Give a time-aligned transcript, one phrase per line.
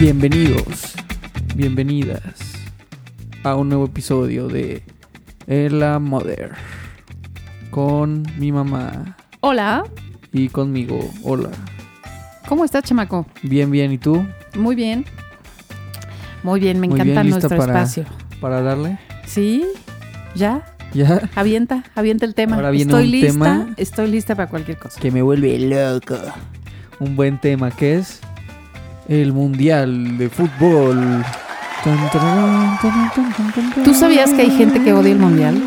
[0.00, 0.94] Bienvenidos,
[1.54, 2.22] bienvenidas
[3.42, 4.82] a un nuevo episodio de
[5.46, 6.52] la Mother
[7.70, 9.84] con mi mamá Hola,
[10.32, 10.98] y conmigo.
[11.22, 11.50] Hola.
[12.48, 13.26] ¿cómo estás, chamaco?
[13.42, 13.92] Bien, bien.
[13.92, 14.26] ¿Y tú?
[14.56, 15.04] Muy bien.
[16.42, 18.04] Muy bien, me Muy encanta bien, ¿lista nuestro para- espacio.
[18.40, 18.98] Para darle.
[19.26, 19.64] ¿Sí?
[20.34, 20.64] ¿Ya?
[20.92, 21.28] Ya.
[21.34, 22.56] Avienta, avienta el tema.
[22.56, 25.00] Ahora viene estoy un lista, tema- estoy lista para cualquier cosa.
[25.00, 26.16] Que me vuelve loco.
[27.00, 28.20] Un buen tema que es
[29.08, 31.24] el Mundial de Fútbol.
[33.84, 35.60] ¿Tú sabías que hay gente que odia el mundial?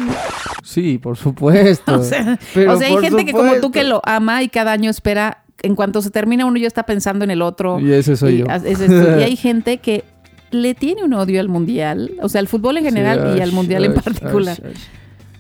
[0.64, 1.96] Sí, por supuesto.
[2.00, 4.72] O sea, Pero o sea, hay gente que como tú que lo ama y cada
[4.72, 7.80] año espera, en cuanto se termina uno ya está pensando en el otro.
[7.80, 8.46] Y ese soy Y yo.
[8.46, 10.04] Y hay gente que
[10.52, 13.50] le tiene un odio al mundial, o sea, al fútbol en general Sí, y al
[13.50, 14.58] ash, mundial en particular.
[14.64, 14.80] ash.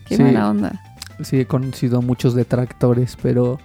[0.07, 0.23] Qué Sí.
[0.23, 0.81] mala onda.
[1.23, 3.59] Sí, he conocido muchos detractores, pero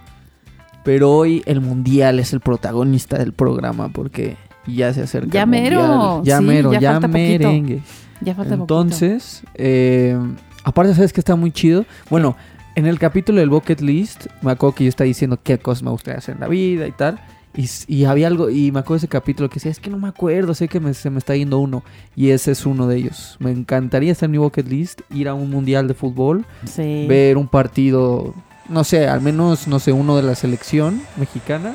[0.83, 5.31] pero hoy el mundial es el protagonista del programa porque ya se acerca.
[5.31, 6.21] Ya el mero, mundial.
[6.23, 7.47] Ya sí, mero, ya ya, falta poquito.
[7.47, 7.81] merengue.
[8.21, 8.81] Ya falta poquito.
[8.81, 10.17] Entonces, eh,
[10.63, 11.85] aparte, ¿sabes que está muy chido?
[12.09, 12.35] Bueno,
[12.75, 15.91] en el capítulo del Bucket List, me acuerdo que yo estaba diciendo qué cosas me
[15.91, 17.19] gustaría hacer en la vida y tal.
[17.55, 19.99] Y, y había algo, y me acuerdo de ese capítulo que decía, es que no
[19.99, 21.83] me acuerdo, sé que me- se me está yendo uno.
[22.15, 23.35] Y ese es uno de ellos.
[23.39, 27.05] Me encantaría estar en mi Bucket List, ir a un mundial de fútbol Sí.
[27.07, 28.33] ver un partido,
[28.69, 31.73] no sé, al menos, no sé, uno de la selección mexicana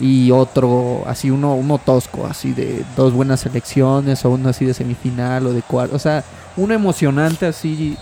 [0.00, 4.74] y otro, así uno, uno tosco, así de dos buenas selecciones o uno así de
[4.74, 6.24] semifinal o de cuarto, o sea,
[6.56, 7.96] uno emocionante así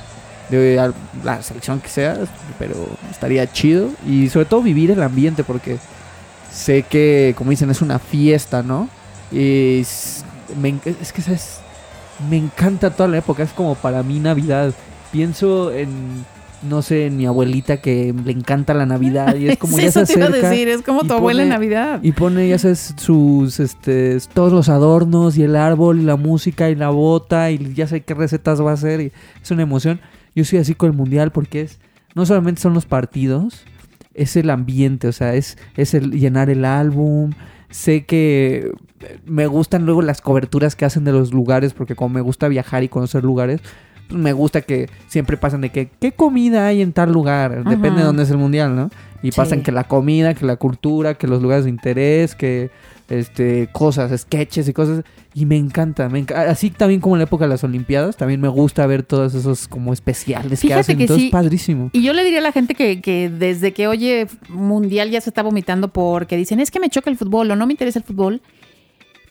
[0.48, 0.92] de
[1.24, 2.18] la selección que sea,
[2.58, 2.74] pero
[3.10, 5.78] estaría chido y sobre todo vivir el ambiente porque
[6.52, 8.88] sé que, como dicen, es una fiesta, ¿no?
[9.30, 10.24] Y es,
[10.60, 11.60] me es.
[12.28, 14.74] Me encanta toda la época, es como para mí Navidad.
[15.10, 16.26] Pienso en,
[16.62, 20.02] no sé, mi abuelita que le encanta la Navidad y es como Sí, ya se
[20.02, 22.00] eso te iba a acerca decir, es como tu abuela en pone- Navidad.
[22.02, 26.68] y pone, ya sabes, sus, este, todos los adornos y el árbol y la música
[26.70, 29.12] y la bota y ya sé qué recetas va a hacer y
[29.42, 30.00] es una emoción.
[30.34, 31.78] Yo soy así con el mundial porque es,
[32.14, 33.64] no solamente son los partidos,
[34.14, 37.32] es el ambiente, o sea, es, es el llenar el álbum.
[37.70, 38.70] Sé que
[39.24, 42.82] me gustan luego las coberturas que hacen de los lugares porque como me gusta viajar
[42.82, 43.60] y conocer lugares,
[44.10, 47.64] pues me gusta que siempre pasan de que, ¿qué comida hay en tal lugar?
[47.64, 48.90] Depende de dónde es el mundial, ¿no?
[49.22, 49.36] Y Sí.
[49.36, 52.70] pasan que la comida, que la cultura, que los lugares de interés, que
[53.08, 55.02] este cosas, sketches y cosas.
[55.34, 58.40] Y me encanta, me enca- Así también como en la época de las Olimpiadas, también
[58.40, 60.96] me gusta ver todos esos como especiales que Fíjate hacen.
[60.96, 61.30] que Entonces, sí.
[61.30, 61.90] padrísimo.
[61.92, 65.30] Y yo le diría a la gente que, que desde que oye mundial ya se
[65.30, 68.04] está vomitando porque dicen, es que me choca el fútbol o no me interesa el
[68.04, 68.40] fútbol.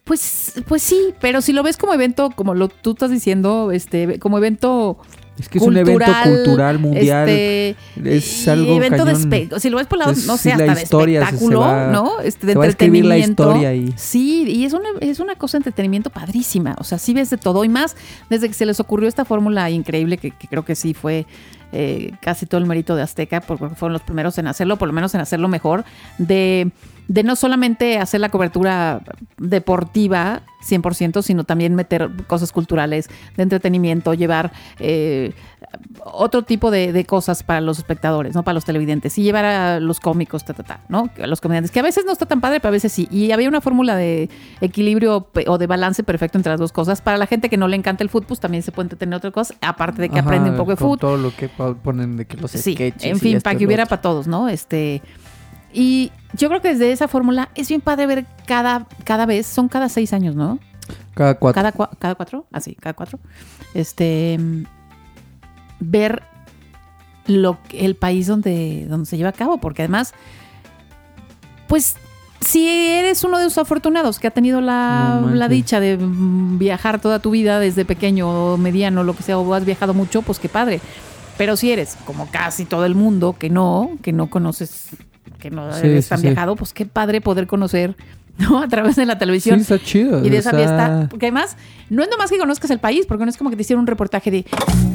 [0.09, 4.18] Pues, pues sí, pero si lo ves como evento, como lo tú estás diciendo, este,
[4.18, 4.97] como evento
[5.38, 7.30] Es que es un evento cultural, mundial.
[7.30, 9.30] este, es algo evento de cañón.
[9.31, 12.22] espe- si lo ves por Es- no sé, la hasta de espectáculo, va- ¿no?
[12.22, 13.44] Este, de se va a la entretenimiento.
[13.44, 13.94] historia ahí.
[13.98, 16.75] Sí, y es una, es una cosa de entretenimiento padrísima.
[16.80, 17.64] O sea, sí ves de todo.
[17.64, 17.96] Y más
[18.31, 21.28] desde que se les ocurrió esta fórmula increíble, que, que creo que sí fue
[21.72, 24.94] eh, casi todo el mérito de Azteca, porque fueron los primeros en hacerlo, por lo
[24.94, 25.85] menos en hacerlo mejor,
[26.18, 26.72] de,
[27.07, 29.02] de no solamente hacer la cobertura
[29.38, 35.34] deportiva 100%, sino también meter cosas culturales, de entretenimiento, llevar eh,
[36.03, 38.44] otro tipo de, de cosas para los espectadores, ¿no?
[38.44, 39.18] Para los televidentes.
[39.18, 41.09] Y llevar a los cómicos, ta, ta, ta, ¿no?
[41.22, 43.07] A los comediantes, que a veces no está tan padre, pero a veces sí.
[43.12, 44.30] Y había una fórmula de
[44.62, 47.02] equilibrio o de balance perfecto entre las dos cosas.
[47.02, 49.31] Para la gente que no le encanta el fútbol, pues también se puede entretener otra
[49.31, 51.00] cosa, aparte de que Ajá, aprende un poco de fútbol.
[51.00, 53.03] Todo lo que ponen de que los Sí, sketches.
[53.12, 54.50] en fin, esto para que hubiera para todos, ¿no?
[54.50, 55.01] Este.
[55.72, 59.68] Y yo creo que desde esa fórmula es bien padre ver cada, cada vez, son
[59.68, 60.57] cada seis años, ¿no?
[61.13, 61.54] Cada cuatro.
[61.62, 63.19] Cada, cua- cada cuatro, así, cada cuatro.
[63.75, 64.39] Este.
[65.80, 66.24] Ver
[67.28, 70.14] lo, el país donde, donde se lleva a cabo, porque además,
[71.68, 71.96] pues,
[72.42, 77.02] si eres uno de esos afortunados que ha tenido la, No la dicha de viajar
[77.02, 80.40] toda tu vida desde pequeño o mediano, lo que sea, o has viajado mucho, pues
[80.40, 80.80] qué padre.
[81.38, 84.88] Pero si eres, como casi todo el mundo, que no, que no conoces,
[85.38, 86.28] que no Sí, eres tan sí.
[86.28, 87.96] viajado, pues qué padre poder conocer,
[88.50, 88.59] ¿no?
[88.62, 89.59] A través de la Sí, televisión.
[89.59, 90.25] está chido.
[90.25, 91.57] Y de esa fiesta, porque además
[91.89, 93.88] no es nomás que conozcas el país, porque no es como que te hicieron un
[93.88, 94.45] reportaje de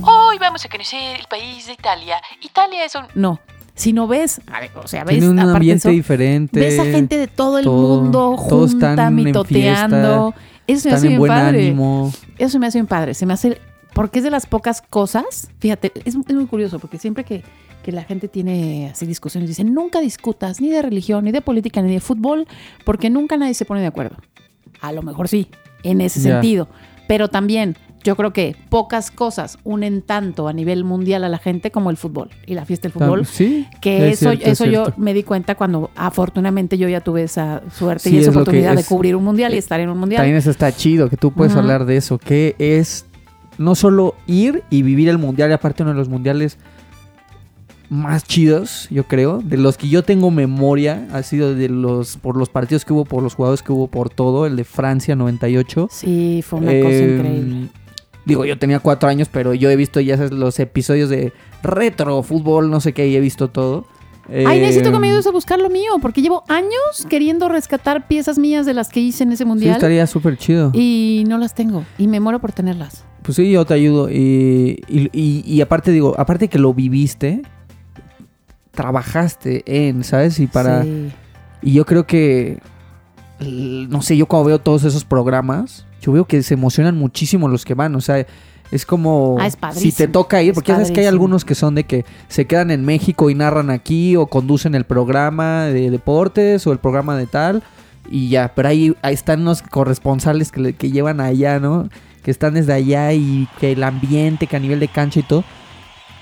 [0.03, 2.17] Hoy vamos a conocer el país de Italia.
[2.43, 3.03] Italia es un...
[3.15, 3.41] no.
[3.75, 6.61] sino ves, a ver, o sea, ves Tiene un aparte ambiente eso, diferente.
[6.61, 8.03] ves a gente de todo el todo.
[8.03, 10.35] mundo junta, mitoteando.
[10.67, 11.59] Eso se me hace en bien buen padre.
[11.67, 12.13] ánimo.
[12.39, 13.15] Eso se me hace bien padre.
[13.15, 13.61] Se me hace.
[13.93, 15.51] Porque es de las pocas cosas.
[15.59, 17.45] Fíjate, es, es muy curioso, porque siempre que,
[17.85, 21.83] que la gente tiene así discusiones, dicen nunca discutas ni de religión, ni de política,
[21.83, 22.49] ni de fútbol,
[22.85, 24.17] porque nunca nadie se pone de acuerdo.
[24.81, 25.49] A lo mejor sí,
[25.85, 26.67] en ese sentido.
[27.07, 31.71] Pero también, yo creo que pocas cosas unen tanto a nivel mundial a la gente
[31.71, 33.27] como el fútbol y la fiesta del fútbol.
[33.27, 33.67] Sí.
[33.83, 37.25] Que es eso, cierto, es eso yo me di cuenta cuando afortunadamente yo ya tuve
[37.25, 40.21] esa suerte Sí, y esa oportunidad de cubrir un mundial y estar en un mundial.
[40.21, 43.07] También eso está chido, que tú puedes hablar de eso, que es
[43.59, 46.59] no solo ir y vivir el mundial, y aparte uno de los mundiales
[47.91, 52.37] más chidos, yo creo, de los que yo tengo memoria, ha sido de los por
[52.37, 55.89] los partidos que hubo, por los jugadores que hubo, por todo, el de Francia 98.
[55.91, 57.69] Sí, fue una cosa Eh, increíble.
[58.27, 61.33] Digo, yo tenía cuatro años, pero yo he visto ya sabes, los episodios de
[61.63, 63.87] retro, fútbol, no sé qué, y he visto todo.
[64.31, 68.39] Ay, necesito que me ayudes a buscar lo mío, porque llevo años queriendo rescatar piezas
[68.39, 70.71] mías de las que hice en ese Sí, mundial estaría súper chido.
[70.73, 73.05] y no las tengo y me muero por tenerlas.
[73.21, 74.09] Pues sí, yo te ayudo.
[74.11, 77.43] Y, y, y- y aparte digo, aparte que lo viviste,
[78.75, 80.39] trabajaste en, ¿sabes?
[80.41, 80.83] Y para...
[80.83, 81.13] Sí.
[81.63, 82.59] Y yo creo que,
[83.41, 87.65] no sé, yo cuando veo todos esos programas, yo veo que se emocionan muchísimo los
[87.65, 87.95] que van.
[87.95, 88.27] O sea,
[88.71, 91.55] es como Ah, es si te toca ir, porque ya sabes que hay algunos que
[91.55, 95.91] son de que se quedan en México y narran aquí o conducen el programa de
[95.91, 97.63] deportes o el programa de tal
[98.11, 101.89] y ya, pero ahí, ahí están los corresponsales que, que llevan allá, ¿no?
[102.23, 105.45] Que están desde allá y que el ambiente, que a nivel de cancha y todo,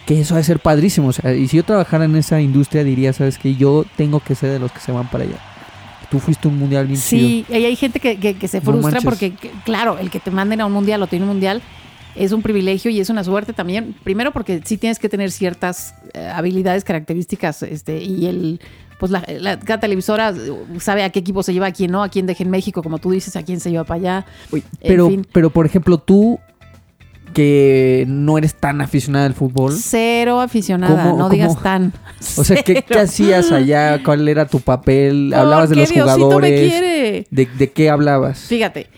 [0.07, 1.09] que eso ha de ser padrísimo.
[1.09, 4.35] O sea, y si yo trabajara en esa industria diría, ¿sabes que Yo tengo que
[4.35, 5.37] ser de los que se van para allá.
[6.11, 7.27] Tú fuiste un mundial bien chido.
[7.29, 10.31] Sí, y hay gente que, que- que se frustra porque, que- claro, el que te
[10.31, 11.63] manden a un mundial o tiene un mundial
[12.15, 13.95] es un privilegio y es una suerte también.
[14.05, 18.61] Primero porque sí tienes que tener ciertas eh, habilidades, características, este, y el
[18.99, 20.33] pues la, la- cada televisora
[20.79, 22.99] sabe a qué equipo se lleva, a quién no, a quién deja en México, como
[22.99, 24.27] tú dices, a quién se lleva para allá.
[24.53, 25.27] Uy, En pero, fin.
[25.33, 26.39] pero, por ejemplo, tú
[27.33, 31.93] que no eres tan aficionada al fútbol, Cero aficionada, ¿Cómo- no digas tan.
[32.37, 32.85] o sea, ¿qué,
[33.35, 34.03] hás allá?
[34.05, 35.33] ¿Cuál era tu papel?
[35.35, 36.71] ¿Hablabas de los Diosito me jugadores?
[36.71, 37.27] quiere.
[37.31, 38.41] ¿De, de qué hablabas?
[38.41, 38.89] Fíjate,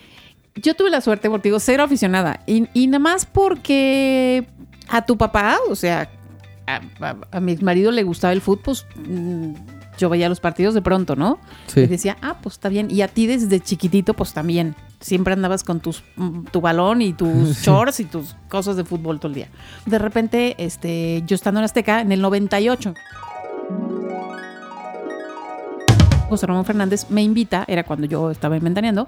[0.55, 2.41] yo tuve la suerte, porque digo, cero aficionada.
[2.45, 4.45] Y, y nada más porque
[4.87, 6.09] a tu papá, o sea,
[6.67, 9.53] a, a- a mi marido le gustaba el fútbol, pues mm,
[9.97, 11.39] yo veía los partidos de pronto, ¿no?
[11.69, 11.85] Y Sí.
[11.87, 12.87] decía, ah, pues está bien.
[12.89, 14.75] Y a ti desde chiquitito, pues también.
[15.05, 19.19] Siempre andabas con tus, mm, tu balón y tus shorts y tus cosas de fútbol
[19.19, 19.49] todo el día.
[19.85, 22.95] De repente, este, yo estando en Azteca, en el 98,
[26.27, 29.07] José Ramón Fernández me invita, era cuando yo estaba inventaneando,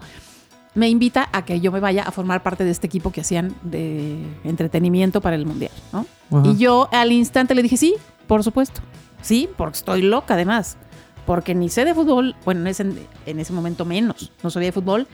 [0.76, 3.56] me invita a que yo me vaya a formar parte de este equipo que hacían
[3.64, 6.06] de entretenimiento para el Mundial, ¿no?
[6.30, 6.48] Ajá.
[6.48, 7.96] Y yo al instante le dije, sí,
[8.28, 8.82] por supuesto.
[9.24, 10.78] Sí, porque estoy loca además.
[11.26, 12.86] Porque ni sé de fútbol, bueno, en ese,
[13.26, 15.08] en ese momento menos, no sabía de fútbol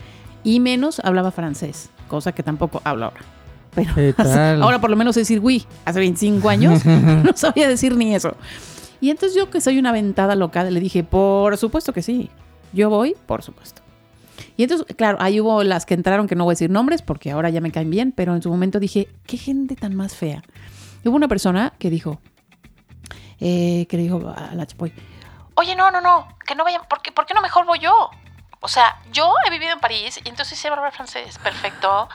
[0.43, 3.21] y menos hablaba francés, cosa que tampoco hablo ahora.
[3.73, 3.91] Pero
[4.63, 8.35] ahora por lo menos decir oui, hace 25 años no sabía decir ni eso.
[9.01, 12.29] Y entonces yo que soy una ventada loca, le dije, por supuesto que sí,
[12.71, 13.81] yo voy, por supuesto.
[14.55, 17.31] Y entonces, claro, ahí hubo las que entraron, que no voy a decir nombres porque
[17.31, 20.43] ahora ya me caen bien, pero en su momento dije, qué gente tan más fea.
[21.03, 22.21] Y hubo una persona que dijo,
[23.39, 24.93] eh, que le dijo a la Chapoy,
[25.55, 28.09] Oye, no, no, no, que no vayan, ¿por qué, por qué no mejor voy yo?
[28.65, 32.07] O sea, yo he vivido en París y entonces sé hablar francés, perfecto.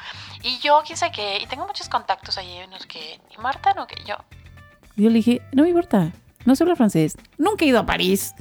[0.42, 3.20] Y yo, quién sabe qué, y tengo muchos contactos allí, no sé qué.
[3.36, 4.16] Y Marta, no, que yo.
[4.96, 6.10] Yo le dije, no me importa,
[6.46, 8.34] no sé hablar francés, nunca he ido a París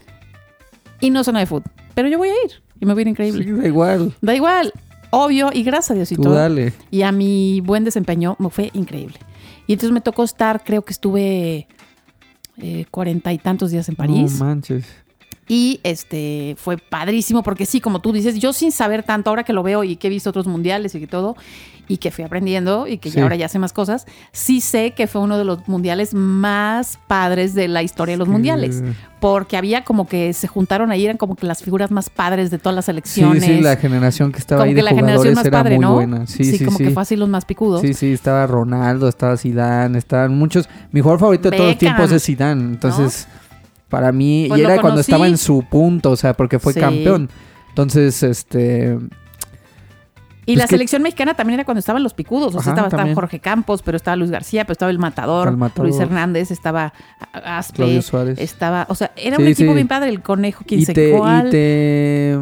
[1.01, 3.07] y no nada de fútbol, pero yo voy a ir y me voy a ir
[3.09, 3.43] increíble.
[3.43, 4.15] Sí, da igual.
[4.21, 4.71] Da igual,
[5.09, 6.21] obvio, y gracias a Diosito.
[6.21, 6.71] Tú dale.
[6.89, 9.19] Y a mi buen desempeño me fue increíble.
[9.67, 11.67] Y entonces me tocó estar, creo que estuve
[12.55, 14.39] eh, cuarenta y tantos días en París.
[14.39, 14.85] No manches.
[15.47, 19.53] Y este fue padrísimo porque sí, como tú dices, yo sin saber tanto, ahora que
[19.53, 21.35] lo veo y que he visto otros mundiales y que todo,
[21.89, 23.15] y que fui aprendiendo y que Sí.
[23.15, 26.99] ya ahora ya sé más cosas, sí sé que fue uno de los mundiales más
[27.07, 28.83] padres de la historia de los mundiales.
[29.21, 32.57] Porque había como que se juntaron ahí, eran como que las figuras más padres de
[32.59, 33.43] todas las Sí, selecciones.
[33.45, 35.81] sí, la generación que estaba como ahí que de la generación más era padre, muy
[35.85, 35.93] ¿no?
[35.93, 36.27] buena.
[36.27, 36.65] Sí, sí, sí.
[36.65, 37.79] como que fue así los más picudos.
[37.81, 40.67] Sí, sí, estaba Ronaldo, estaba Zidane, estaban muchos.
[40.91, 41.95] Mi jugador favorito de todos los Beckham.
[41.95, 42.61] tiempos es Zidane.
[42.61, 43.27] Entonces,
[43.89, 46.73] para mí, Pues y lo era cuando estaba en su punto, o sea, porque fue
[46.73, 46.79] Sí.
[46.79, 47.29] campeón.
[47.69, 48.97] Entonces, este,
[50.49, 52.55] Y Es la que- selección mexicana también era cuando estaban los picudos.
[52.55, 53.13] O Ajá, sea, estaba.
[53.13, 55.87] Jorge Campos, pero estaba Luis García, pero estaba el Matador, El Matador.
[55.89, 56.93] Luis Hernández, estaba
[57.33, 58.39] Aspe, Claudio Suárez.
[58.39, 59.75] estaba, o sea, era Sí, un equipo sí.
[59.75, 62.37] bien padre, el conejo, quién y te, y te-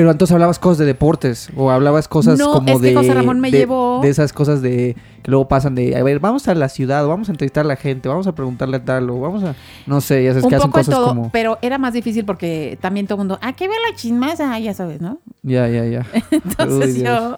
[0.00, 3.12] Pero entonces hablabas cosas de deportes o hablabas cosas No, como es que de, José
[3.12, 6.48] Ramón me de- llevó- de esas cosas de que luego pasan de, a ver, vamos
[6.48, 9.20] a la ciudad, vamos a entrevistar a la gente, vamos a preguntarle a tal o
[9.20, 9.54] vamos a,
[9.86, 12.24] no sé, ya sabes un que hacen poco cosas todo, como, pero era más difícil
[12.24, 14.58] porque también todo el mundo, ¿a qué ve la chismosa?
[14.58, 15.18] Ya sabes, ¿no?
[15.42, 16.06] ya, ya, ya.
[16.30, 17.36] Entonces Uy, Dios.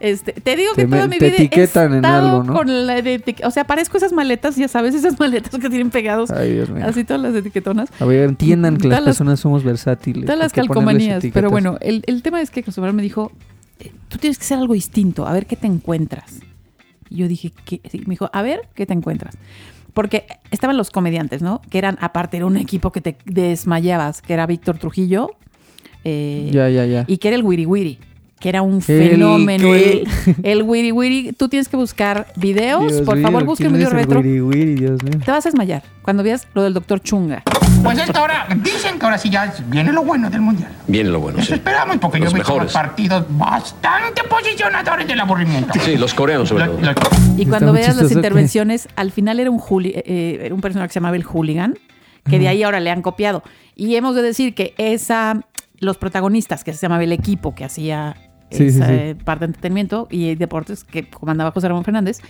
[0.00, 2.52] Este, te digo que Te me- toda mi vida he etiquetan en algo, ¿no?
[2.54, 3.02] con la
[3.44, 6.84] o sea, parezco esas maletas, ya sabes, esas maletas que tienen pegados, Ay, Dios mío.
[6.86, 7.88] así todas las etiquetonas.
[8.00, 10.24] A ver, entiendan que las personas somos versátiles.
[10.24, 11.24] Todas las calcomanías.
[11.32, 13.32] Pero bueno, el, el tema es que Manuel me dijo,
[13.80, 16.40] eh, tú tienes que hacer algo distinto, a ver qué te encuentras.
[17.10, 17.80] Y yo dije, ¿qué?
[17.90, 19.36] Sí, me dijo, a ver qué te encuentras.
[19.94, 21.60] Porque estaban los comediantes, ¿no?
[21.70, 25.30] Que eran, aparte, era un equipo que te desmayabas, que era Víctor Trujillo.
[26.04, 27.04] eh, Ya, ya, ya.
[27.08, 27.98] Y que era el Wiri Wiri,
[28.40, 29.74] que era un ¿El fenómeno.
[29.74, 30.06] El,
[30.42, 31.32] el Wiri Wiri.
[31.32, 32.92] Tú tienes que buscar videos.
[32.92, 34.20] Dios Por mío, favor, busca ¿quién un video retro.
[34.20, 35.20] Wiri Wiri, Dios mío.
[35.24, 37.42] Te vas a desmayar cuando veas lo del doctor Chunga.
[37.82, 40.70] Pues esta hora, dicen que ahora sí ya viene lo bueno del mundial.
[40.88, 41.54] Viene lo bueno, Eso sí.
[41.54, 42.74] esperamos, porque Los yo he visto mejores.
[42.74, 45.72] unos partidos bastante posicionadores del aburrimiento.
[45.80, 46.78] Sí, los coreanos sobre todo.
[47.36, 50.88] Y cuando veas las que- intervenciones, al final era un, juli- eh, era un personaje
[50.88, 51.74] que se llamaba el Hooligan,
[52.28, 53.42] que de ahí ahora le han copiado.
[53.76, 55.40] Y hemos de decir que esa,
[55.78, 58.16] los protagonistas, que se llamaba el equipo que hacía
[58.50, 59.14] Sí, sí, esa sí.
[59.24, 62.20] parte de entretenimiento y deportes que comandaba José Ramón Fernández,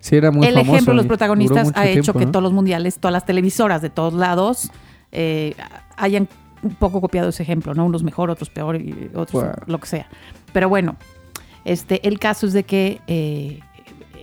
[0.00, 2.30] Sí, era muy el famoso ejemplo de los protagonistas ha hecho tiempo, que ¿no?
[2.32, 4.70] todos los mundiales, todas las televisoras de todos lados
[5.10, 5.54] eh,
[5.96, 6.28] hayan
[6.62, 7.86] un poco copiado ese ejemplo, ¿no?
[7.86, 9.52] Unos mejor, otros peor y otros Wow.
[9.66, 10.08] lo que sea.
[10.52, 10.96] Pero bueno,
[11.64, 13.60] este, el caso es de que eh,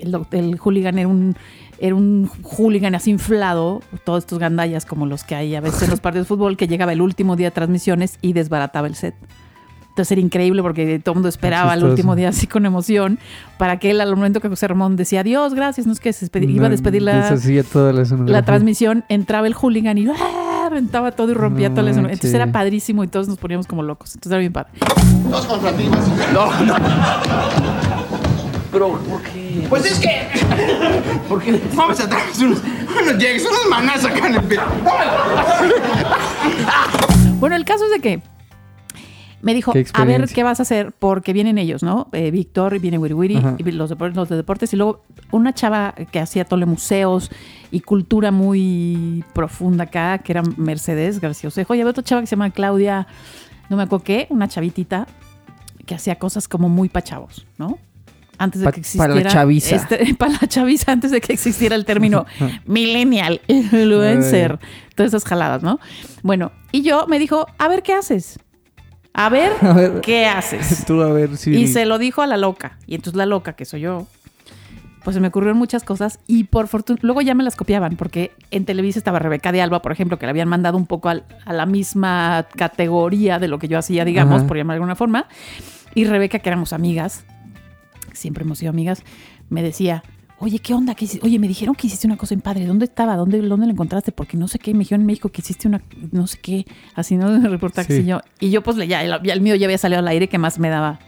[0.02, 1.36] el, el hooligan era un,
[1.80, 5.90] era un hooligan así inflado, todos estos gandallas como los que hay a veces en
[5.90, 9.16] los partidos de fútbol, que llegaba el último día de transmisiones y desbarataba el set.
[9.94, 13.20] Entonces era increíble porque todo el mundo esperaba el último día así con emoción
[13.60, 16.26] para que él al momento que José Ramón decía adiós, gracias, no es que se
[16.26, 17.28] despedi- iba a despedir la, la
[18.32, 20.64] la transmisión, entraba el hooligan y ¡ah!
[20.66, 22.16] aventaba todo y rompía No toda la escenografía.
[22.16, 24.16] Entonces era padrísimo y todos nos poníamos como locos.
[24.16, 24.72] Entonces era bien padre.
[29.70, 30.28] Pues es que.
[31.30, 31.62] ¿Por qué?
[31.76, 34.42] Vamos a traer unos, unos unas manas acá en el.
[37.40, 38.22] Bueno, el caso es de que
[39.44, 42.08] me dijo, a ver qué vas a hacer, porque vienen ellos, ¿no?
[42.14, 43.56] Eh, Víctor, viene Wiri Wiri, Ajá.
[43.60, 47.30] y los, depor- los de deportes, y luego una chava que hacía tole museos
[47.70, 52.28] y cultura muy profunda acá, que era Mercedes García Osejo, y había otra chava que
[52.28, 53.06] se llama Claudia,
[53.70, 55.08] no me acuerdo qué, una chavitita
[55.86, 57.78] que hacía cosas como muy pachavos, ¿no?
[58.38, 59.30] Antes de Pa- que pa' la existiera.
[59.30, 59.76] chaviza.
[59.76, 62.26] este, para la chaviza, antes de que existiera el término
[62.66, 64.58] millennial, influencer,
[64.96, 65.80] todas esas jaladas, ¿no?
[66.24, 68.40] Bueno, y yo me dijo, a ver qué haces.
[69.14, 70.02] A ver, A ver.
[70.02, 70.86] qué haces.
[70.88, 71.52] Tú a ver si...
[71.56, 72.78] Y se lo dijo a la loca.
[72.88, 74.08] Y entonces la loca, que soy yo,
[75.04, 78.32] pues se me ocurrieron muchas cosas y por fortuna, luego ya me las copiaban, porque
[78.52, 81.26] en Televisa estaba Rebeca de Alba, por ejemplo, que le habían mandado un poco al-
[81.46, 84.48] a la misma categoría de lo que yo hacía, digamos, Ajá.
[84.48, 85.28] por llamar de alguna forma.
[85.94, 87.26] Y Rebeca, que éramos amigas,
[88.14, 89.04] siempre hemos sido amigas,
[89.50, 90.04] me decía,
[90.44, 90.94] oye, ¿qué onda?
[90.96, 92.66] ¿Qué hici- Oye, me dijeron que hiciste una cosa en padre.
[92.66, 93.16] ¿Dónde estaba?
[93.16, 94.12] ¿Dónde, ¿Dónde la encontraste?
[94.12, 94.74] Porque no sé qué.
[94.74, 95.82] Me dijeron en México que hiciste una,
[96.12, 97.40] no sé qué, así, ¿no?
[97.50, 97.96] Reportaje.
[97.96, 98.02] Sí.
[98.02, 100.28] Y yo, y yo, pues, ya, el, ya el mío ya había salido al aire,
[100.30, 101.00] que más me daba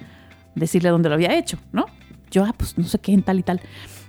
[0.56, 1.86] decirle dónde lo había hecho, ¿no?
[2.32, 3.62] Yo, ah, pues, no sé qué, en tal y tal.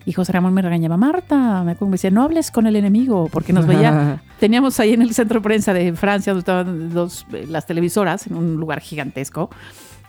[0.05, 3.67] Y José Ramón me regañaba, Marta, me decía, no hables con el enemigo, porque nos
[3.67, 7.67] veía, teníamos ahí en el centro de prensa de Francia, donde estaban dos, eh, las
[7.67, 9.51] televisoras, en un lugar gigantesco,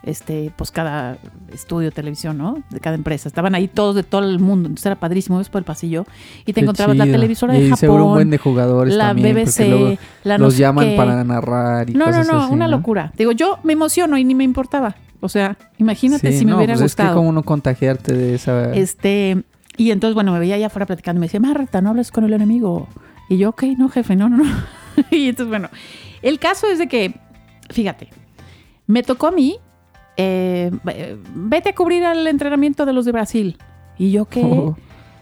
[0.07, 1.17] este, pues cada
[1.53, 2.63] estudio, televisión, ¿no?
[2.69, 3.27] De cada empresa.
[3.27, 4.67] Estaban ahí todos de todo el mundo.
[4.69, 6.05] Entonces era padrísimo, ves por el pasillo
[6.41, 7.77] y te Qué encontrabas la televisora de y Japón.
[7.77, 10.95] seguro un buen de jugadores la también, BBC, luego la no los llaman qué.
[10.97, 12.77] para narrar y No, no, cosas no, así, una ¿no?
[12.77, 13.11] locura.
[13.17, 14.95] Digo, yo me emociono y ni me importaba.
[15.19, 17.17] O sea, imagínate Sí, si me no, hubiera pues Es que gustado.
[17.19, 18.73] cómo no contagiarte de esa...
[18.73, 19.43] Este,
[19.75, 22.23] y entonces, bueno, me veía allá afuera platicando y me decía, Marta, no hables con
[22.23, 22.87] el enemigo.
[23.29, 24.45] Y yo, ok, no, jefe, no, no, no.
[25.11, 25.69] y entonces, bueno,
[26.21, 27.19] el caso es de que,
[27.71, 28.09] fíjate,
[28.85, 29.57] me tocó a mí,
[30.17, 33.57] eh, eh, vete a cubrir el entrenamiento de los de Brasil.
[33.97, 34.43] Y yo, ¿qué?
[34.43, 34.75] Oh,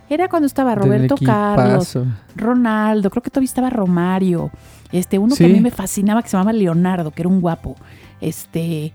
[0.09, 1.97] Era cuando estaba Roberto Carlos.
[2.35, 4.51] Ronaldo, creo que todavía estaba Romario.
[4.91, 7.75] Este, uno que a mí me fascinaba que se llamaba Leonardo, que era un guapo.
[8.21, 8.93] Este,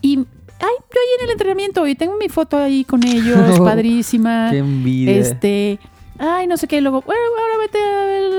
[0.00, 0.24] y ay,
[0.58, 4.48] yo ahí en el entrenamiento y tengo mi foto ahí con ellos, padrísima.
[4.50, 5.12] Qué envidia.
[5.16, 5.78] Este,
[6.18, 7.78] ay, no sé qué, y luego, bueno, ahora vete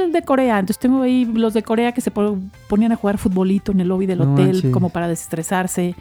[0.05, 0.59] al de Corea.
[0.59, 3.88] Entonces tengo ahí los de Corea que se po- ponían a jugar futbolito en el
[3.88, 4.71] lobby del No hotel manches.
[4.71, 5.95] como para desestresarse.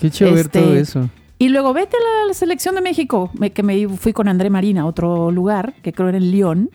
[0.00, 1.10] Qué chido ver este, todo eso.
[1.38, 4.82] Y luego vete a la, selección de México, me- que me fui con André Marina
[4.82, 6.70] a otro lugar, que creo era en Lyon.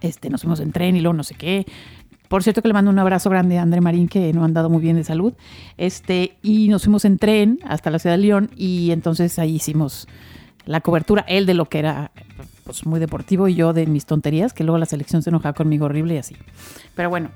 [0.00, 1.66] Este, nos fuimos en tren y luego no sé qué.
[2.28, 4.68] Por cierto que le mando un abrazo grande a André Marín, que no ha andado
[4.68, 5.34] muy bien de salud.
[5.76, 10.08] Este, y nos fuimos en tren hasta la ciudad de Lyon y entonces ahí hicimos
[10.64, 12.10] la cobertura, él de lo que era
[12.64, 15.84] pues muy deportivo y yo de mis tonterías, que luego la selección se enojaba conmigo
[15.84, 16.36] horrible y así.
[16.96, 17.30] Pero bueno,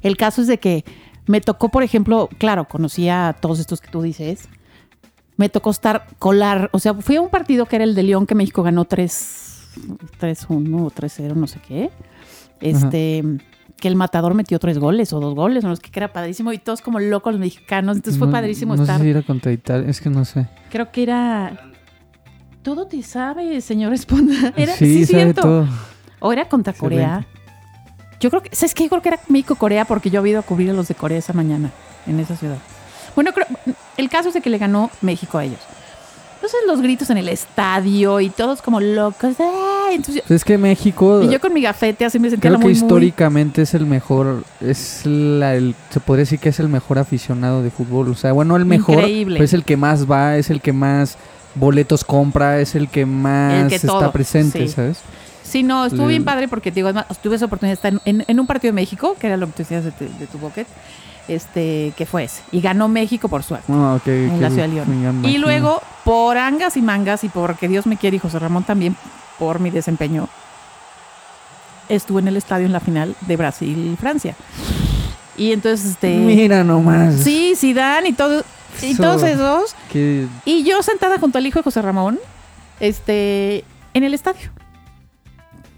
[0.00, 0.84] el caso es de que
[1.26, 4.48] Me tocó, por ejemplo, claro, conocía a todos estos que tú dices.
[5.36, 8.26] Me tocó estar colar, o sea, fui a un partido que era el de León
[8.26, 9.38] que México ganó 3
[10.20, 11.90] 3-1 o 3-0, no sé qué.
[12.60, 13.24] Este,
[13.76, 16.52] que el matador metió tres goles o dos goles, no sé qué, que era padrísimo
[16.52, 17.96] y todos como locos los mexicanos.
[17.96, 18.98] Entonces fue No- padrísimo no estar.
[18.98, 20.46] sé si era contra Italia, es que no sé.
[20.70, 21.70] Creo que era.
[22.62, 24.52] Todo te sabe, señor Esponda.
[24.56, 25.40] Era, sí, sí, sabe cierto.
[25.42, 25.66] todo.
[26.20, 27.26] O era contra Corea.
[28.22, 28.84] Yo creo que, ¿sabes qué?
[28.84, 31.18] Yo creo que era México-Corea porque yo había ido a cubrir a los de Corea
[31.18, 31.72] esa mañana
[32.06, 32.56] en esa ciudad.
[33.16, 33.46] Bueno, creo,
[33.96, 35.58] el caso es de que le ganó México a ellos.
[36.36, 39.34] Entonces los gritos en el estadio y todos como locos.
[39.92, 42.64] Entonces, Pues es que México, y yo con mi gafete así me sentía creo que
[42.64, 46.68] muy, muy- históricamente es el mejor, es la, el, se podría decir que es el
[46.68, 48.08] mejor aficionado de fútbol.
[48.08, 49.34] O sea, bueno, el mejor, Increíble.
[49.36, 51.16] pero es el que más va, es el que más
[51.54, 54.72] boletos compra, es el que más que está presente, sí.
[54.72, 54.98] ¿sabes?
[55.52, 58.24] Sí, no, estuvo bien padre porque digo, además, tuve esa oportunidad de estar en, en-
[58.26, 60.38] en un partido de México, que era lo que tú decías de, tu- de tu
[60.38, 60.66] bucket,
[61.28, 62.42] este, que fue ese.
[62.52, 63.70] Y ganó México por suerte.
[63.70, 65.22] Ah, en la ciudad de León.
[65.24, 68.96] Y luego, por angas y mangas, y porque Dios me quiere y José Ramón también,
[69.38, 70.28] por mi desempeño,
[71.88, 74.34] estuve en el estadio en la final de Brasil-Francia.
[75.36, 76.16] Y entonces, este...
[76.16, 77.14] Mira nomás.
[77.16, 78.42] Sí, Zidane y todo...
[78.80, 79.76] Y todos esos.
[80.46, 82.18] Y yo sentada junto al hijo de José Ramón,
[82.80, 84.50] este, en el estadio.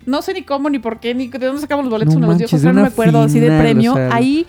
[0.07, 2.29] No sé ni cómo, ni por qué, ni de dónde sacamos los boletos, No nos
[2.31, 3.93] los dio manches, José, de no me acuerdo, así de premio.
[3.93, 4.47] o sea, Ahí,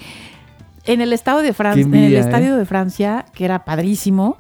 [0.86, 2.20] en el estadio de Francia, en el ¿eh?
[2.20, 4.38] estadio de Francia, que era padrísimo,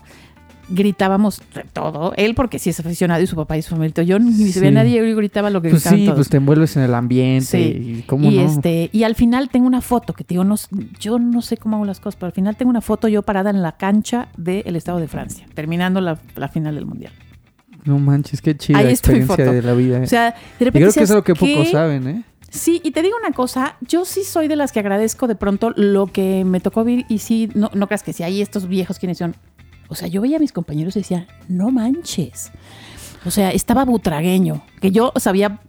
[0.67, 2.13] gritábamos de todo.
[2.17, 4.03] Él porque sí es aficionado y su papá y su familia.
[4.03, 4.75] Yo ni se veía Sí.
[4.75, 6.17] nadie, yo gritaba lo que pues gritaban sí, todos.
[6.17, 7.57] pues te envuelves en el ambiente Sí.
[7.99, 8.41] y cómo y no.
[8.45, 10.55] este y al final tengo una foto que te digo no
[10.99, 13.51] yo no sé cómo hago las cosas pero al final tengo una foto yo parada
[13.51, 17.13] en la cancha del estado de Francia terminando la, la final del mundial
[17.85, 20.01] No manches, qué chida Ahí experiencia de la vida.
[20.01, 22.23] o sea de y repente creo que es algo que pocos saben, ¿eh?
[22.49, 25.71] sí y te digo una cosa yo sí soy de las que agradezco de pronto
[25.75, 28.97] lo que me tocó vivir y sí no no creas que si hay estos viejos
[28.97, 29.35] quienes son
[29.89, 32.51] o sea yo veía a mis compañeros y decía no manches
[33.25, 35.59] o sea estaba butragueño que yo sabía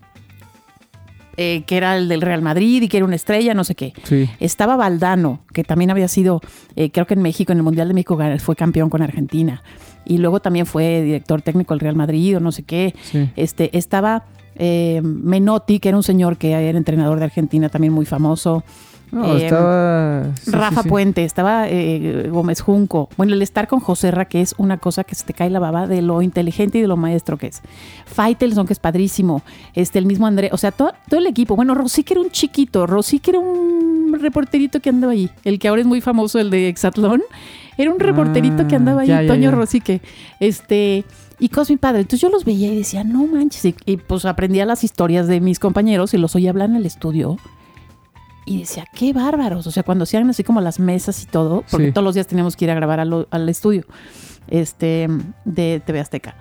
[1.37, 3.93] eh, que era el del Real Madrid y que era una estrella no sé qué
[4.05, 4.29] Sí.
[4.41, 6.41] Estaba Valdano, que también había sido,
[6.77, 9.63] eh, creo que en México, en el Mundial de México, fue campeón con Argentina.
[10.05, 12.95] Y luego también fue director técnico del Real Madrid o no sé qué.
[13.03, 13.29] Sí.
[13.37, 14.25] Este, estaba
[14.57, 18.65] eh, Menotti, que era un señor que era entrenador de Argentina, también muy famoso.
[19.13, 20.25] No, Eh, estaba.
[20.43, 20.89] sí, Rafa sí, sí.
[20.89, 23.09] Puente, estaba eh, Gómez Junco.
[23.17, 25.87] Bueno, el estar con Joserra, que es una cosa que se te cae la baba
[25.87, 27.63] de lo inteligente y de lo maestro que es.
[28.07, 29.43] Faitelson, que es padrísimo.
[29.75, 31.57] Este, el mismo André, o sea, todo, todo el equipo.
[31.57, 35.31] Bueno, Rosique era un chiquito, Rosique era un reporterito que andaba ahí.
[35.45, 37.23] El que ahora es muy famoso, el de Exatlón.
[37.79, 39.57] Era un reporterito que Ah, andaba ahí, ya, ya, Toño ya.
[39.57, 40.01] Rosique.
[40.41, 41.05] Este.
[41.39, 42.01] Y Cosmi Padre.
[42.01, 43.65] Entonces yo los veía y decía, no manches.
[43.67, 46.87] Y, y, pues aprendía las historias de mis compañeros y los oía hablar en el
[46.87, 47.37] estudio.
[48.47, 49.67] Y decía, qué bárbaros.
[49.67, 51.93] O sea, cuando hacían así como las mesas y todo, porque Sí.
[51.93, 53.85] todos los días teníamos que ir a grabar al, al estudio
[54.49, 55.09] este,
[55.45, 56.37] de TV Azteca.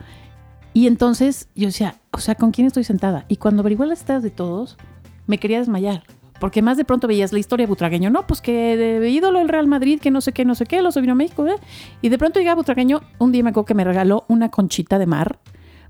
[0.73, 3.25] Y entonces yo decía, o sea, ¿con quién estoy sentada?
[3.27, 4.77] Y cuando averigué las estadas de todos,
[5.25, 6.03] me quería desmayar.
[6.39, 9.47] Porque más de pronto veías la historia de Butragueño, no, pues que de ídolo el
[9.47, 11.55] Real Madrid, que no sé qué, no sé qué, lo vino a México, ¿eh?
[12.01, 15.05] Y de pronto llegaba Butragueño, un día me acuerdo que me regaló una conchita de
[15.05, 15.39] mar,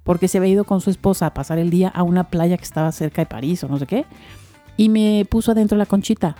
[0.04, 2.64] porque se había ido con su esposa a pasar el día a una playa que
[2.64, 4.06] estaba cerca de París o no sé qué,
[4.78, 6.36] y me puso adentro la conchita.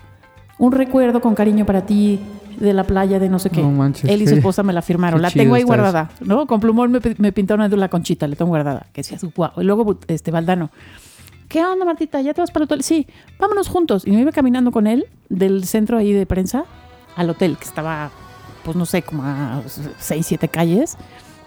[0.58, 2.20] Un recuerdo con cariño para ti
[2.60, 3.62] de la playa de no sé qué.
[3.62, 5.22] No manches, Él y su esposa me la firmaron.
[5.22, 5.68] La tengo ahí eso.
[5.68, 6.48] guardada, ¿no?
[6.48, 8.88] Con plumón me, me pintaron adentro la conchita, le tengo guardada.
[8.94, 9.52] Que decía, guau.
[9.58, 10.70] Y luego, este, Valdano.
[11.48, 12.22] ¿Qué onda, Martita?
[12.22, 12.84] ¿Ya te vas para el hotel?
[12.84, 13.08] Sí,
[13.40, 14.08] vámonos juntos.
[14.08, 16.66] Y me iba caminando con él del centro ahí de prensa
[17.16, 18.12] al hotel, que estaba,
[18.64, 19.62] pues no sé, como a
[20.00, 20.98] seis, siete calles.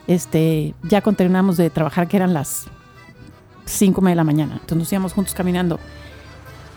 [0.06, 2.66] Este, ya terminamos de trabajar, que eran las
[3.64, 4.54] cinco de la mañana.
[4.54, 5.78] Entonces nos íbamos juntos caminando.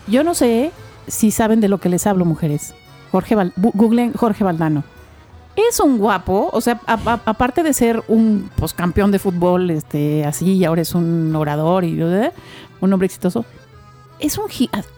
[0.06, 0.72] Yo no sé
[1.06, 2.74] si saben de lo que les hablo, mujeres.
[3.10, 4.84] Jorge Val googleen Jorge Valdano.
[5.54, 10.54] Es un guapo, o sea, aparte de ser un pues, campeón de fútbol, este, así,
[10.54, 13.44] y ahora es un orador y un hombre exitoso.
[14.18, 14.46] Es un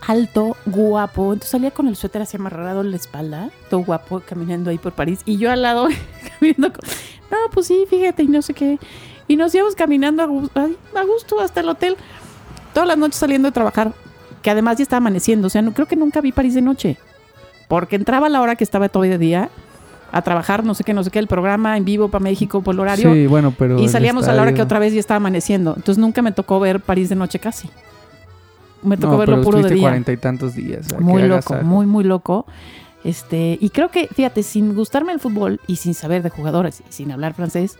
[0.06, 1.32] alto, guapo.
[1.32, 4.92] Entonces salía con el suéter así amarrado en la espalda, todo guapo, caminando ahí por
[4.92, 5.20] París.
[5.24, 5.88] Y yo al lado,
[6.38, 6.88] caminando con.
[7.30, 8.78] No, pues sí, fíjate, y no sé qué.
[9.26, 10.26] Y nos íbamos caminando a
[11.04, 11.96] gusto hasta el hotel.
[12.74, 13.92] Todas las noches saliendo de trabajar.
[14.44, 15.46] Que además ya estaba amaneciendo.
[15.48, 16.96] O sea, no, creo que nunca vi París de noche.
[17.66, 19.48] Porque entraba a la hora que estaba todavía de día
[20.12, 22.74] a trabajar, no sé qué, no sé qué, el programa en vivo para México por
[22.74, 23.12] el horario.
[23.12, 23.80] Sí, bueno, pero.
[23.80, 25.70] y salíamos a la hora que otra vez ya estaba amaneciendo.
[25.74, 27.68] Entonces nunca me tocó ver París de noche casi.
[28.82, 29.80] Me tocó No, verlo pero puro de día.
[29.82, 30.92] cuarenta y tantos días.
[30.92, 32.46] ¿a Muy loco, muy, muy loco.
[33.02, 36.92] Este, y creo que, fíjate, sin gustarme el fútbol y sin saber de jugadores y
[36.92, 37.78] sin hablar francés,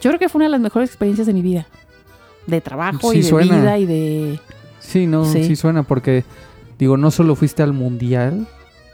[0.00, 1.66] yo creo que fue una de las mejores experiencias de mi vida.
[2.46, 3.56] De trabajo Sí y de suena.
[3.60, 4.40] vida y de.
[4.90, 5.44] Sí, no, Sí.
[5.44, 5.56] sí.
[5.56, 6.24] suena porque,
[6.78, 8.46] digo, no solo fuiste al mundial,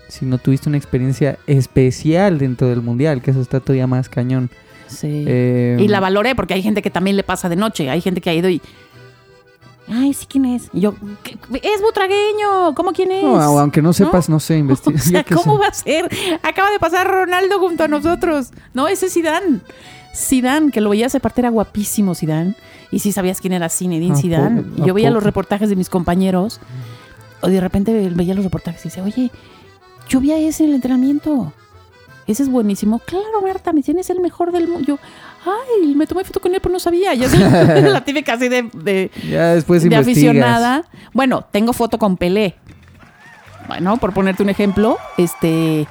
[0.09, 4.51] sino tuviste una experiencia especial dentro del mundial, que eso está todavía más cañón.
[4.89, 5.25] Sí.
[5.27, 7.91] Eh, y la valoré porque hay gente que también le pasa de noche.
[7.91, 8.61] Hay gente que ha ido y.
[9.89, 10.69] Ay, sí, ¿quién es?
[10.73, 11.39] Y yo, "¿Qué?
[11.63, 12.75] es butragueño.
[12.75, 13.23] ¿Cómo quién es?
[13.23, 14.97] no, aunque no sepas, no, sé, investiga.
[14.99, 15.61] O sea, ¿cómo sé.
[15.61, 16.09] va a ser?
[16.43, 18.51] Acaba de pasar Ronaldo junto a nosotros.
[18.75, 19.61] No, ese es Zidane.
[20.17, 22.55] Zidane, que lo veías aparte era guapísimo Zidane.
[22.91, 26.61] Y sí sabías quién era Zinedine ¿A yo veía los reportajes de mis compañeros.
[27.43, 29.31] O de repente veía los reportajes y decía, oye,
[30.09, 31.53] yo vi a ese en el entrenamiento.
[32.27, 32.99] Ese es buenísimo.
[33.01, 34.85] Claro, Marta, me tienes el mejor del mundo.
[34.87, 34.99] Yo,
[35.45, 37.15] ay, me tomé foto con él, pero no sabía.
[37.15, 37.39] Ya es
[37.93, 40.17] la típica así de, de, Ya después de investigas.
[40.17, 40.85] aficionada.
[41.13, 42.57] Bueno, tengo foto con Pelé.
[43.69, 45.87] Bueno, por ponerte un ejemplo, este,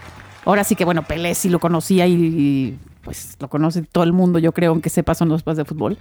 [0.46, 4.12] ahora sí que bueno, Pelé sí lo conocía y, y, pues lo conoce todo el
[4.12, 5.98] mundo, yo creo, aunque sepa son los padres de fútbol.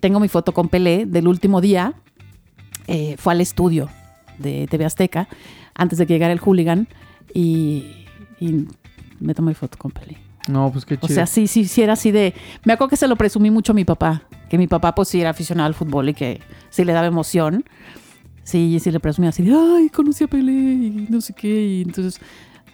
[0.00, 1.94] Tengo mi foto con Pelé del último día.
[2.88, 3.88] eh, fue al estudio
[4.38, 5.28] de TV Azteca
[5.74, 6.88] antes de que llegara el hooligan
[7.32, 8.04] y,
[8.40, 8.66] y
[9.20, 10.18] me tomé foto con Pelé.
[10.48, 11.06] No, pues qué chido.
[11.06, 12.34] O sea, sí, sí, sí era así de...
[12.64, 15.18] Me acuerdo que se lo presumí mucho a mi papá, que mi papá pues sí
[15.20, 17.64] era aficionado al fútbol y que sí le daba emoción.
[18.42, 21.48] Sí, sí le presumía así de, ay, conocí a Pelé y no sé qué.
[21.48, 22.20] Y entonces,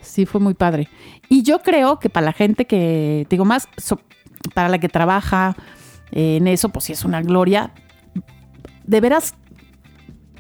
[0.01, 0.89] sí fue muy padre.
[1.29, 4.01] Y yo creo que para la gente que, digo más, so-
[4.55, 5.57] para la que trabaja
[6.13, 7.73] eh, en eso, pues sí es una gloria.
[8.87, 9.35] De veras,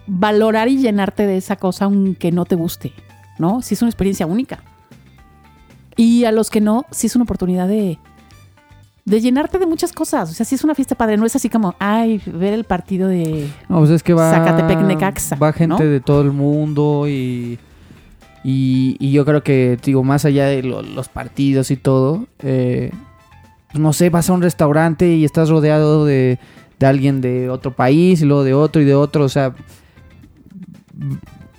[0.06, 2.92] valorar y llenarte de esa cosa aunque no te guste,
[3.38, 3.62] ¿no?
[3.62, 4.62] Sí es una experiencia única.
[5.96, 7.98] Y a los que no, sí es una oportunidad de,
[9.04, 10.30] de llenarte de muchas cosas.
[10.30, 11.16] O sea, sí es una fiesta padre.
[11.18, 13.48] No es así como, ay, ver el partido de...
[13.68, 14.30] No, pues es que va.
[14.30, 15.90] Zacatepec, Necaxa, Va gente ¿no?
[15.90, 17.58] de todo el mundo y.
[18.42, 22.90] Y, y yo creo que, digo, más allá de lo- los partidos y todo, eh,
[23.70, 26.38] pues no sé, vas a un restaurante y estás rodeado de,
[26.78, 29.54] de alguien de otro país y luego de otro y de otro, o sea,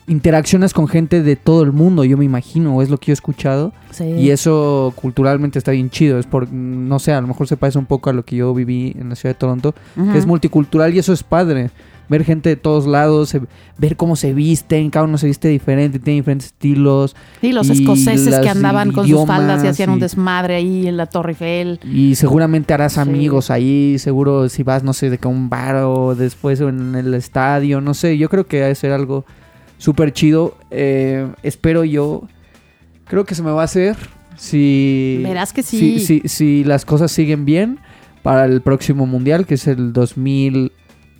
[0.07, 3.13] interaccionas con gente de todo el mundo, yo me imagino, es lo que yo he
[3.13, 3.71] escuchado.
[3.91, 4.03] Sí.
[4.05, 6.19] Y eso culturalmente está bien chido.
[6.19, 8.53] Es por, no sé, a lo mejor se parece un poco a lo que yo
[8.53, 9.73] viví en la ciudad de Toronto,
[10.11, 11.69] que es multicultural y eso es padre.
[12.11, 13.35] Ver gente de todos lados,
[13.77, 17.15] ver cómo se visten, cada uno se viste diferente, tiene diferentes estilos.
[17.39, 20.97] Sí, los y escoceses que andaban con sus faldas y hacían un desmadre ahí en
[20.97, 21.79] la Torre Eiffel.
[21.89, 22.99] Y seguramente harás Sí.
[22.99, 26.95] amigos ahí, seguro si vas, no sé, de que a un bar o después en
[26.95, 29.23] el estadio, no sé, yo creo que ha de ser algo
[29.77, 30.57] súper chido.
[30.69, 32.27] Eh, espero yo,
[33.05, 33.95] creo que se me va a hacer
[34.35, 35.21] si...
[35.23, 36.21] Verás que si- sí.
[36.21, 37.79] Si, si las cosas siguen bien
[38.23, 39.93] para el próximo mundial, que es el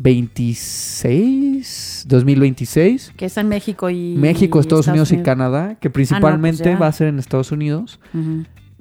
[0.01, 3.13] 2026, 2026.
[3.15, 4.15] Que es en México y...
[4.17, 6.79] México, Estados, Unidos y Canadá, que principalmente pues ya.
[6.79, 7.99] va a ser en Estados Unidos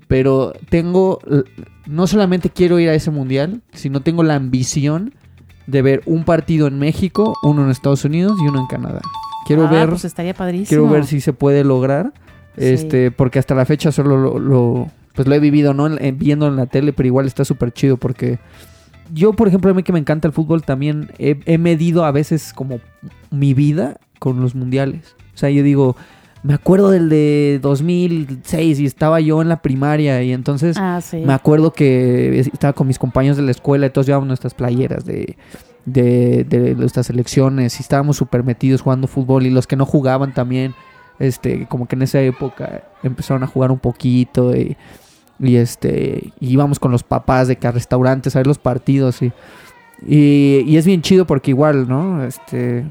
[0.09, 1.21] pero tengo,
[1.87, 5.15] no solamente quiero ir a ese mundial, sino tengo la ambición
[5.69, 9.03] de ver un partido en México, uno en Estados Unidos y uno en Canadá.
[9.47, 10.67] Quiero Ah, ver, pues estaría padrísimo.
[10.69, 12.13] quiero ver si se puede lograr,
[12.59, 12.65] Sí.
[12.65, 16.49] este, porque hasta la fecha solo lo, lo- pues lo he vivido, no, en- viendo
[16.49, 18.41] en la tele, pero igual está súper chido porque
[19.13, 22.11] yo, por ejemplo, a mí que me encanta el fútbol, también he, he medido a
[22.13, 22.81] veces como
[23.31, 25.17] mi vida con los mundiales.
[25.35, 25.97] O sea, yo digo,
[26.43, 31.19] me acuerdo del de 2006 y estaba yo en la primaria y entonces Ah, sí.
[31.19, 35.05] me acuerdo que estaba con mis compañeros de la escuela y todos llevábamos nuestras playeras
[35.05, 35.37] de,
[35.85, 40.33] de, de nuestras elecciones y estábamos súper metidos jugando fútbol y los que no jugaban
[40.35, 40.75] también,
[41.19, 44.77] este, como que en esa época empezaron a jugar un poquito y,
[45.41, 49.33] y, este, íbamos con los papás de que a restaurantes a ver los partidos y,
[50.07, 52.23] y, y es bien chido porque igual, ¿no?
[52.25, 52.85] Este,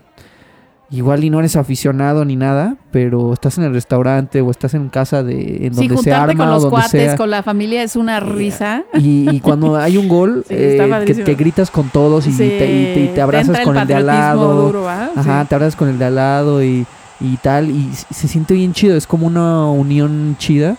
[0.92, 4.90] igual y no eres aficionado ni nada, pero estás en el restaurante o estás en
[4.90, 7.16] casa de en Sí, donde se arma con o los donde cuates, sea.
[7.16, 8.84] con la familia es una risa.
[8.96, 12.50] Y, y cuando hay un gol, Sí, eh, que gritas con todos y, Sí, y
[12.50, 14.66] te- y te abrazas con el de al lado.
[14.68, 15.12] duro, ¿va?
[15.16, 16.86] Ajá, te abrazas con el de al lado y,
[17.20, 17.70] y tal.
[17.70, 20.76] Y se siente bien chido, es como una unión chida.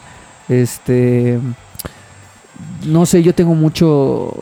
[0.50, 1.38] Este.
[2.86, 4.32] No sé, yo tengo mucho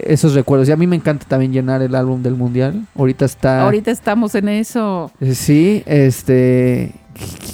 [0.00, 0.68] esos recuerdos.
[0.68, 2.86] Y a mí me encanta también llenar el álbum del mundial.
[2.96, 3.62] Ahorita está.
[3.62, 5.12] Ahorita estamos en eso.
[5.20, 6.92] Eh, Sí, este.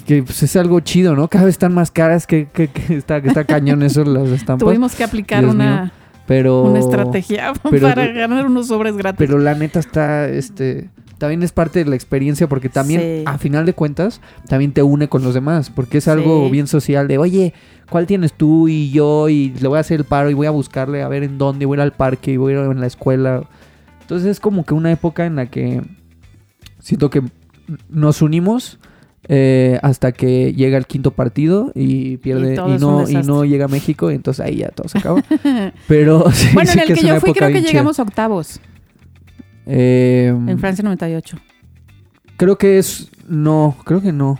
[0.06, 1.28] Que pues, es algo chido, ¿no?
[1.28, 4.64] Cada vez están más caras que, que- que está, que está cañón eso, las estampas.
[4.66, 5.90] Tuvimos que aplicar Dios una, mío.
[6.26, 6.62] Pero.
[6.62, 9.18] una estrategia pero- para ganar unos sobres gratis.
[9.18, 13.22] Pero la neta está, este, también es parte de la experiencia porque también, Sí.
[13.26, 16.50] a final de cuentas, también te une con los demás, porque es algo Sí.
[16.52, 17.54] bien social de, oye,
[17.90, 19.28] ¿cuál tienes tú y yo?
[19.28, 21.66] Y le voy a hacer el paro y voy a buscarle a ver en dónde,
[21.66, 23.42] voy a ir al parque y voy a ir en la escuela.
[24.02, 25.82] Entonces es como que una época en la que
[26.80, 27.22] siento que
[27.90, 28.78] nos unimos
[29.30, 33.68] eh, hasta que llega el quinto partido y pierde Y no y no llega a
[33.68, 35.22] México y entonces ahí ya todo se acaba.
[35.88, 38.60] Pero sí, bueno, sí en el que yo fui creo que llegamos a octavos.
[39.68, 41.36] Eh, En Francia 98.
[42.36, 43.10] Creo que es.
[43.28, 44.38] No, creo que no.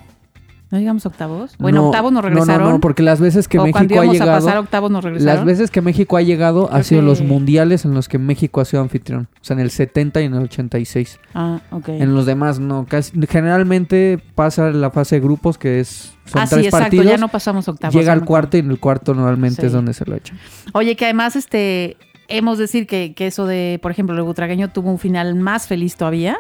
[0.71, 1.55] ¿No llegamos a octavos?
[1.59, 2.67] Bueno, No, octavos nos no, regresaron.
[2.67, 4.33] No, no, porque las veces que o cuando México ha a llegado.
[4.47, 5.37] pasar octavos nos regresaron.
[5.37, 8.61] Las veces que México ha llegado ha Creo sido los mundiales en los que México
[8.61, 9.29] ha sido anfitrión.
[9.41, 11.21] O sea, en el 70 y en el 86.
[11.33, 11.89] Ah, ok.
[11.89, 12.85] En los demás no.
[12.87, 17.07] Casi, generalmente pasa la fase de grupos que es son ah, sí, exacto, partidos.
[17.07, 17.95] ya no pasamos octavos.
[17.95, 19.67] llega al cuarto y en el cuarto normalmente Sí.
[19.69, 20.39] es donde se lo echan.
[20.75, 21.97] Oye, que además, este,
[22.29, 25.67] hemos de decir que, que eso de, por ejemplo, el butragueño tuvo un final más
[25.67, 26.39] feliz todavía,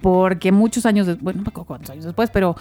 [0.00, 2.56] porque muchos años, des- bueno, no me acuerdo cuántos años después, pero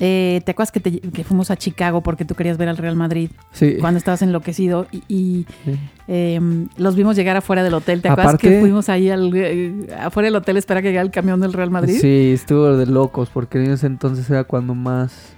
[0.00, 2.94] eh, ¿te acuerdas que, te- que fuimos a Chicago porque tú querías ver al Real
[2.94, 3.76] Madrid Sí.
[3.80, 5.76] cuando estabas enloquecido y, y, Sí.
[6.06, 6.40] eh,
[6.76, 8.00] los vimos llegar afuera del hotel?
[8.00, 11.04] ¿Te acuerdas Aparte- que fuimos ahí al, eh, afuera del hotel a esperar que llegara
[11.04, 11.98] el camión del Real Madrid?
[12.00, 15.34] Sí, estuvo de locos porque en ese entonces era cuando más,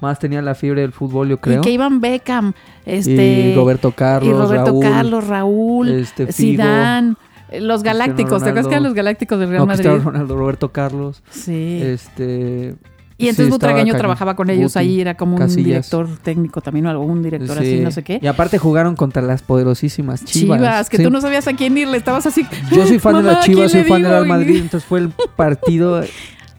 [0.00, 1.60] más tenía la fiebre del fútbol, yo creo.
[1.60, 2.52] Y que iban Beckham,
[2.86, 3.12] este,
[3.50, 7.14] y Roberto Carlos, y Roberto Raúl, Carlos, Raúl, este, Zidane,
[7.50, 9.88] eh, los Galácticos, ¿te acuerdas que eran los Galácticos del Real no, Madrid?
[10.02, 11.80] Ronaldo, Roberto Carlos, Sí.
[11.82, 12.74] este
[13.16, 15.64] y entonces sí, Butragueño trabajaba con ellos Guti, ahí, era como un Casillas.
[15.64, 17.80] director técnico también o algo, un director así, sí.
[17.80, 18.18] no sé qué.
[18.20, 20.58] Y aparte jugaron contra las poderosísimas Chivas.
[20.58, 21.04] Chivas, que Sí.
[21.04, 22.44] tú no sabías a quién ir, le estabas así.
[22.72, 24.56] Yo soy fan de "Mamá, las ¿a quién Chivas, soy fan del digo?" Real Madrid,
[24.62, 26.02] entonces fue el partido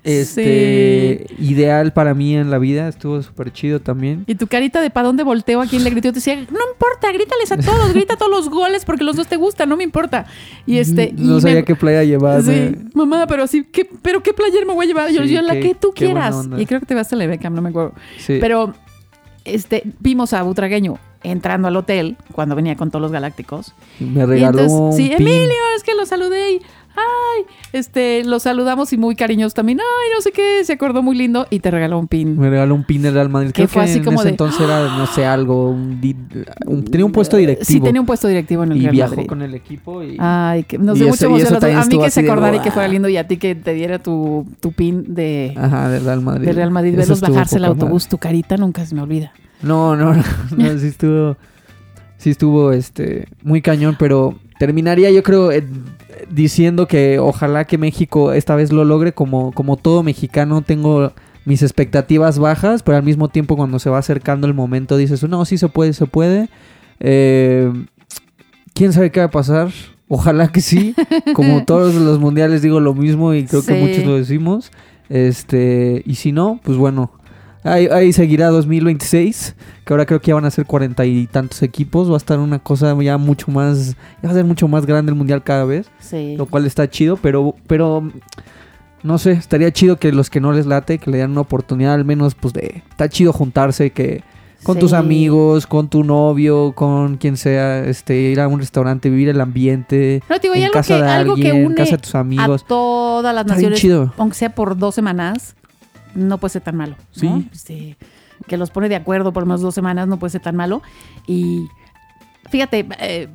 [0.05, 4.23] este ideal para mí en la vida, estuvo súper chido también.
[4.27, 6.41] Y tu carita de pa' dónde volteo, a quién le gritó, te decía, no
[6.73, 9.83] importa, grítales a todos, grita todos los goles porque los dos te gustan, no me
[9.83, 10.25] importa.
[10.65, 12.41] Y este, y no sabía me- qué playa llevar.
[12.43, 15.11] Sí, mamá, pero sí, ¿qué, pero qué player me voy a llevar?
[15.11, 16.47] Yo, Sí, yo la qué- que tú quieras.
[16.57, 17.93] Y creo que te vas a la Beckham, no me acuerdo.
[18.17, 18.37] Sí.
[18.39, 18.73] Pero
[19.43, 23.73] este, vimos a Butragueño entrando al hotel cuando venía con todos los galácticos.
[23.99, 25.27] me Y regaló entonces, un sí, pin.
[25.27, 26.61] Emilio, es que lo saludé y,
[26.95, 31.15] ay, este, lo saludamos y muy cariñosos también, ay, no sé qué, se acordó muy
[31.17, 32.38] lindo y te regaló un pin.
[32.39, 33.49] Me regaló un pin del Real Madrid.
[33.49, 35.69] Que Creo fue que así en como ese de- entonces era, no sé, algo.
[35.71, 36.15] un di-
[36.65, 37.65] un- tenía un puesto directivo.
[37.67, 40.17] Sí, tenía un puesto directivo en el y Real viajó con el equipo y...
[40.19, 41.63] Ay, que nos Y mucha y eso emoción.
[41.63, 43.55] a los mí que se de, acordara y que fuera lindo y a ti que
[43.55, 46.45] te diera tu, tu pin de, Ajá, del Real Madrid.
[46.47, 46.95] de Real Madrid.
[46.95, 48.10] Verlos bajarse el autobús, madre.
[48.12, 49.31] tu carita nunca se me olvida.
[49.62, 50.23] No, no, no,
[50.58, 51.38] no, sí estuvo...
[52.17, 55.63] Sí estuvo, este, muy cañón, pero terminaría yo creo eh,
[56.29, 60.61] diciendo que ojalá que México esta vez lo logre como, como todo mexicano.
[60.61, 61.13] Tengo
[61.45, 65.45] mis expectativas bajas, pero al mismo tiempo cuando se va acercando el momento dices, no,
[65.45, 66.49] sí se puede, se puede.
[66.99, 67.71] Eh,
[68.73, 69.69] ¿Quién sabe qué va a pasar?
[70.07, 70.95] Ojalá que sí.
[71.33, 74.71] Como todos los mundiales digo lo mismo y creo que muchos lo decimos.
[75.09, 77.11] Este, y si no, pues bueno,
[77.65, 81.62] ahí, ahí seguirá 2026, que ahora creo que ya van a ser cuarenta y tantos
[81.63, 84.86] equipos, va a estar una cosa ya mucho más, ya va a ser mucho más
[84.86, 86.36] grande el mundial cada vez, Sí.
[86.38, 88.04] lo cual está chido, pero, pero
[89.04, 91.93] no sé, estaría chido que los que no les late, que le dan una oportunidad
[91.93, 94.23] al menos, pues de, está chido juntarse, que
[94.63, 99.30] con tus amigos, con tu novio, con quien sea, este, ir a un restaurante, vivir
[99.30, 101.97] el ambiente, No, digo, en algo casa que, de algo que alguien, en casa de
[101.99, 102.63] tus amigos.
[102.63, 104.12] a todas las Está naciones, chido.
[104.17, 105.56] aunque sea por dos semanas,
[106.15, 106.95] no puede ser tan malo.
[107.21, 107.39] ¿no?
[107.39, 107.49] Sí.
[107.54, 107.97] Este,
[108.47, 110.82] que los pone de acuerdo por menos dos semanas no puede ser tan malo.
[111.28, 111.67] Y
[112.49, 113.28] fíjate, eh,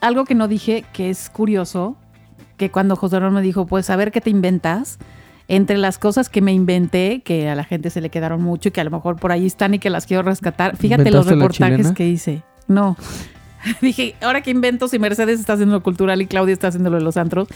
[0.00, 1.96] algo que no dije que es curioso,
[2.56, 4.98] que cuando José Ramón me dijo, pues a ver qué te inventas,
[5.48, 8.72] entre las cosas que me inventé, que a la gente se le quedaron mucho y
[8.72, 11.60] que a lo mejor por ahí están y que las quiero rescatar, fíjate los ¿Inventaste
[11.60, 12.42] la reportajes que hice.
[12.66, 12.96] No.
[13.80, 16.98] Dije, ahora que invento si Mercedes está haciendo lo cultural y Claudia está haciendo lo
[16.98, 17.48] de los antros,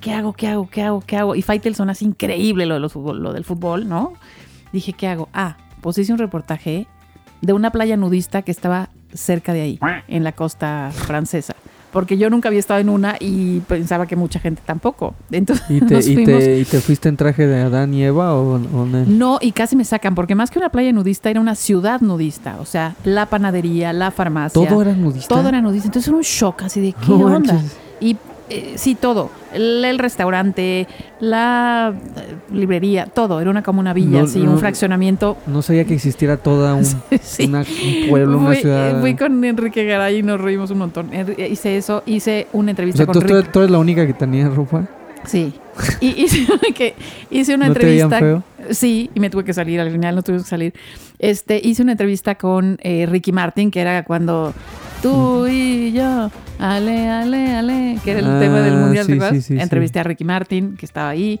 [0.00, 0.32] ¿qué hago?
[0.32, 0.68] ¿Qué hago?
[0.68, 1.00] ¿Qué hago?
[1.00, 1.34] ¿Qué hago?
[1.34, 4.14] Y Faitelson hace increíble lo, del fútbol, ¿no?
[4.72, 5.28] Dije, ¿qué hago?
[5.32, 6.86] Ah, pues hice un reportaje
[7.40, 11.54] de una playa nudista que estaba cerca de ahí, en la costa francesa.
[11.92, 15.14] Porque yo nunca había estado en una y pensaba que mucha gente tampoco.
[15.30, 18.34] Entonces ¿Y te, nos y, te, ¿Y te fuiste en traje de Adán y Eva
[18.34, 19.04] o, o no?
[19.06, 22.58] No, y casi me sacan, porque más que una playa nudista, era una ciudad nudista.
[22.60, 24.52] O sea, la panadería, la farmacia.
[24.52, 25.28] ¿Todo era nudista?
[25.28, 25.88] Todo era nudista.
[25.88, 27.54] Entonces era un shock así de qué onda.
[27.54, 27.76] manches.
[28.00, 28.16] Y
[28.50, 29.30] eh, sí, todo.
[29.52, 30.86] El, el restaurante,
[31.20, 33.40] la eh, librería, todo.
[33.40, 34.52] Era una como una villa, No, no.
[34.52, 35.36] un fraccionamiento.
[35.46, 36.84] No sabía que existiera toda un,
[37.22, 37.46] Sí.
[37.46, 38.98] una- un pueblo, una Fui, ciudad.
[38.98, 41.10] eh, fui con Enrique Garay y nos reímos un montón.
[41.50, 43.52] Hice eso, hice una o entrevista sea, con ¿tú, tú, Rick.
[43.52, 44.86] tú eres la única que tenía ropa.
[45.24, 45.52] Sí.
[46.00, 46.94] Y hice, que,
[47.30, 48.18] hice una ¿No te entrevista.
[48.18, 48.42] feo?
[48.70, 50.74] Sí, y me tuve que salir, al final no tuve que salir.
[51.18, 54.52] Este, hice una entrevista con eh, Ricky Martin, que era cuando
[55.02, 59.16] tú y yo, ale, ale, ale, que era el Ah, tema del mundial, sí, ¿te
[59.18, 59.36] acuerdas?
[59.36, 59.60] sí, sí, sí.
[59.62, 61.38] Entrevisté a Ricky Martin, que estaba ahí.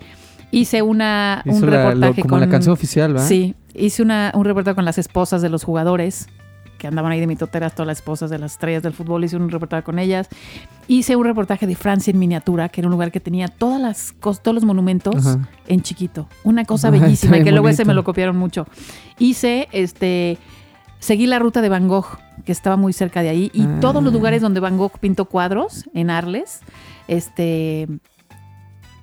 [0.50, 2.40] Hice una, Hizo un la- lo- reportaje como con...
[2.40, 3.26] la canción oficial, ¿verdad?
[3.28, 6.28] Sí, hice una, un reportaje con las esposas de los jugadores,
[6.78, 9.24] que andaban ahí de mitoteras, todas las esposas de las estrellas del fútbol.
[9.24, 10.28] Hice un reportaje con ellas.
[10.86, 14.14] Hice un reportaje de Francia en miniatura, que era un lugar que tenía todas las
[14.20, 15.48] todos los monumentos Ajá.
[15.66, 16.28] en chiquito.
[16.44, 18.66] Una cosa Ah, está bellísima, que luego ese me lo copiaron mucho.
[19.18, 20.38] Hice, este,
[20.98, 23.78] seguí la ruta de Van Gogh, que estaba muy cerca de ahí, y Ah.
[23.80, 26.60] todos los lugares donde Van Gogh pintó cuadros en Arles,
[27.06, 27.88] este,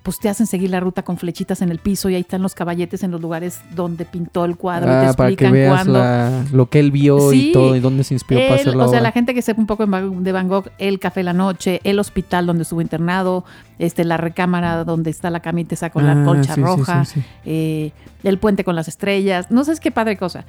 [0.02, 2.54] pues te hacen seguir la ruta con flechitas en el piso y ahí están los
[2.54, 5.72] caballetes en los lugares donde pintó el cuadro y te Ah, para que explican veas
[5.74, 5.92] cuándo.
[5.94, 8.84] la- lo que él vio Sí, y todo, y dónde se inspiró para hacer la
[8.84, 9.00] o sea, obra.
[9.00, 12.46] la gente que sepa un poco de Van- Gogh, el café la noche, el hospital
[12.46, 13.44] donde estuvo internado,
[13.80, 17.20] este, la recámara donde está la camita esa con Ah, la colcha sí, roja, sí.
[17.44, 17.90] eh,
[18.22, 20.44] el puente con las estrellas, no sé es qué padre cosa.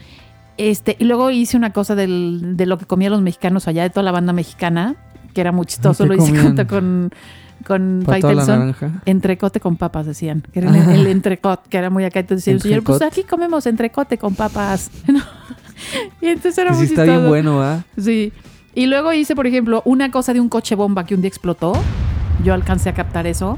[0.57, 3.89] Este, y luego hice una cosa del- de lo que comían los mexicanos allá, de
[3.89, 4.95] toda la banda mexicana,
[5.33, 7.11] que era muy chistoso, ¿Qué lo hice junto con,
[7.65, 8.75] con Faitelson.
[9.05, 10.43] Entrecote con papas, decían.
[10.51, 10.95] Que era el, Ah.
[10.95, 12.19] el entrecot, que era muy acá.
[12.21, 14.89] Entonces el señor, pues aquí comemos entrecote con papas.
[15.07, 15.19] ¿no?
[16.21, 17.29] y entonces era sí muy está bien chistoso.
[17.29, 17.83] bueno, ¿ah?
[17.99, 18.33] Sí.
[18.73, 21.73] Y luego hice, por ejemplo, una cosa de un coche bomba que un día explotó.
[22.43, 23.57] Yo alcancé a captar eso.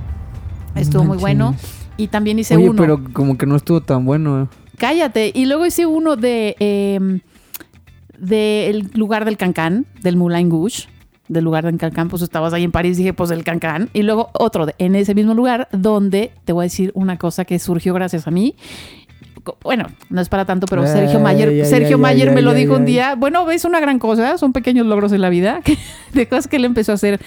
[0.76, 1.56] Estuvo muy bueno.
[1.98, 2.82] Y también hice Oye, uno.
[2.82, 4.44] pero como que no estuvo tan bueno.
[4.44, 4.48] ¿eh?
[4.80, 5.32] Cállate.
[5.36, 7.20] Y luego hice uno de eh,
[8.18, 10.88] del lugar del Cancán, del Moulin Rouge.
[11.28, 13.90] Del lugar del Cancán, pues estabas ahí en París, dije, pues del Cancán.
[13.94, 17.46] Y luego otro de- en ese mismo lugar, donde te voy a decir una cosa
[17.46, 18.56] que surgió gracias a mí.
[19.64, 22.42] Bueno, no es para tanto, pero Ay, Sergio Mayer, ay, Sergio ay, Mayer ay, me
[22.42, 23.14] lo dijo un día.
[23.16, 25.62] Bueno, es una gran cosa, son pequeños logros en la vida,
[26.14, 27.20] de cosas que él empezó a hacer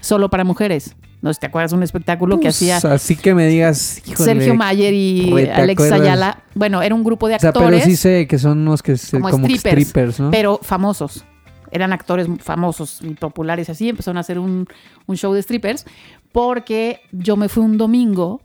[0.00, 0.94] solo para mujeres.
[1.20, 4.24] No sé si te acuerdas un espectáculo que Pues, hacía Así que me digas, híjole,
[4.34, 5.90] Sergio Mayer y Güey, ¿te Alex?
[5.92, 6.42] Ayala.
[6.54, 8.96] Bueno, era un grupo de O sea, actores, pero sí sé que son unos que
[8.96, 10.30] se, como, como, strippers, strippers, ¿no?
[10.30, 11.24] pero famosos.
[11.72, 13.88] Eran actores famosos y populares así.
[13.88, 14.66] Empezaron a hacer un,
[15.06, 15.84] un show de strippers
[16.32, 18.40] porque yo me fui un domingo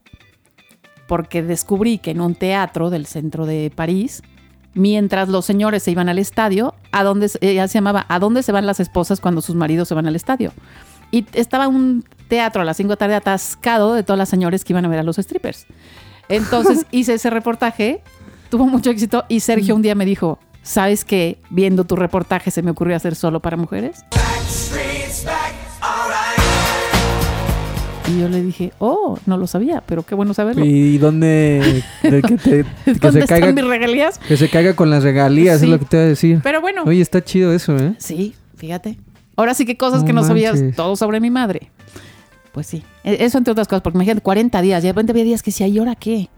[1.08, 4.24] porque descubrí que en un teatro del centro de París,
[4.74, 8.42] mientras los señores se iban al estadio, a dónde se- ella se llamaba ¿A dónde
[8.42, 10.52] se van las esposas cuando sus maridos se van al estadio?
[11.12, 14.64] Y estaba un teatro a las 5 de la tarde atascado de todas las señores
[14.66, 15.68] que iban a ver a los strippers.
[16.30, 18.02] Entonces hice ese reportaje,
[18.50, 22.64] tuvo mucho éxito y Sergio un día me dijo, ¿sabes que viendo tu reportaje se
[22.64, 24.04] me ocurrió hacer solo para mujeres?
[28.12, 30.66] Y yo le dije, oh, no lo sabía, pero qué bueno saberlo.
[30.66, 31.84] ¿Y dónde?
[32.02, 34.18] de que, te- que ¿Dónde se están caiga, mis regalías?
[34.20, 35.66] que se caiga con las regalías, Sí.
[35.68, 36.40] es lo que te voy a decir.
[36.44, 37.94] Pero bueno, Oye, está chido eso, ¿eh?
[38.00, 38.98] sí, fíjate.
[39.36, 41.72] Ahora sí que cosas No que no sabías, todo sobre mi madre.
[42.54, 45.24] Pues sí, E- eso entre otras cosas, porque imagínate, 40 días, y de repente había
[45.26, 46.30] días que decía, ¿y ahora qué?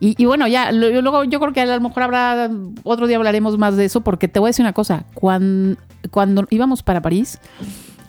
[0.00, 2.50] Y, y bueno, ya, luego yo creo que a lo mejor habrá,
[2.82, 5.76] otro día hablaremos más de eso, porque te voy a decir una cosa, cuando,
[6.10, 7.38] cuando íbamos para París,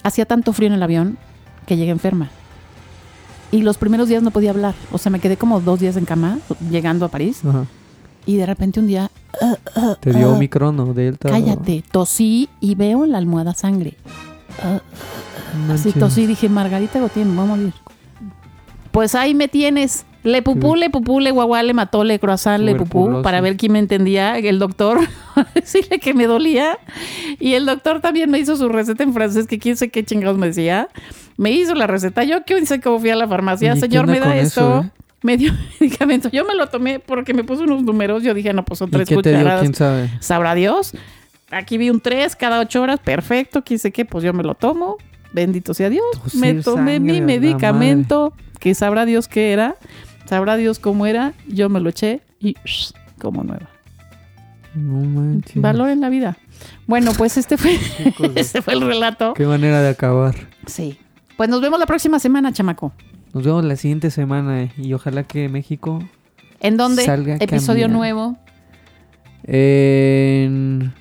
[0.03, 1.17] hacía tanto frío en el avión
[1.67, 2.29] que llegué enferma.
[3.51, 6.05] Y los primeros días no podía hablar, o sea, me quedé como dos días en
[6.05, 6.39] cama
[6.71, 7.65] llegando a París, Ajá.
[8.25, 9.11] y de repente un día,
[10.01, 10.33] Te dio Ah.
[10.35, 11.29] Omicron o Delta.
[11.29, 13.95] cállate, tosí y veo en la almohada sangre.
[15.67, 17.73] No Así tosí, dije, Margarita Gautier, voy a morir.
[18.91, 20.05] Pues ahí me tienes.
[20.23, 23.73] Le pupú, le pupú, le guaguá, le mató, le croissant, le pupú, para ver quién
[23.73, 24.37] me entendía.
[24.37, 24.99] El doctor,
[25.55, 26.77] decirle que me dolía.
[27.39, 30.37] Y el doctor también me hizo su receta en francés, que quién sé qué chingados
[30.37, 30.87] me decía.
[31.35, 32.23] Me hizo la receta.
[32.23, 33.71] Yo quién sé cómo fui a la farmacia.
[33.73, 34.61] Oye, ¿qué Señor, me da esto.
[34.61, 34.91] eso, eh?
[35.23, 36.29] Me dio medicamento.
[36.29, 38.23] Yo me lo tomé porque me puso unos números.
[38.23, 39.39] Yo dije, no, pues son ¿Y tres qué te dio?
[39.39, 40.09] cucharadas ¿Quién sabe?
[40.21, 40.93] sabrá Dios.
[41.51, 44.55] Aquí vi un 3 cada 8 horas, perfecto, quién sé qué, pues yo me lo
[44.55, 44.97] tomo.
[45.33, 46.05] Bendito sea Dios.
[46.23, 49.75] Tosir me tomé mi medicamento, que sabrá Dios qué era,
[50.25, 53.69] sabrá Dios cómo era, yo me lo eché y shh, como nueva.
[54.75, 55.61] No manches.
[55.61, 56.37] Valor en la vida.
[56.87, 57.77] Bueno, pues este fue,
[58.35, 59.33] este fue el relato.
[59.33, 60.35] Qué manera de acabar.
[60.65, 60.97] Sí.
[61.37, 62.93] Pues nos vemos la próxima semana, chamaco.
[63.33, 65.99] Nos vemos la siguiente semana eh, y ojalá que México
[66.63, 67.03] ¿En dónde?
[67.03, 68.37] Salga Episodio nuevo.
[69.43, 70.93] En.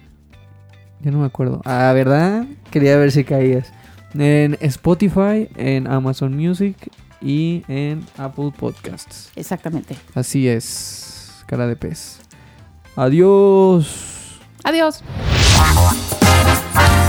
[1.01, 1.63] Ya no me acuerdo.
[1.65, 2.47] Ah, ¿verdad?
[2.73, 3.73] Quería ver si caías.
[4.19, 6.77] En Spotify, en Amazon Music
[7.21, 9.31] y en Apple Podcasts.
[9.37, 9.97] Exactamente.
[10.15, 11.45] Así es.
[11.47, 12.21] Cara de pez.
[12.97, 14.41] Adiós.
[14.65, 15.03] Adiós.